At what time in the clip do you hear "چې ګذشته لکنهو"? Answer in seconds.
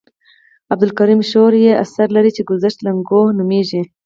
2.37-3.35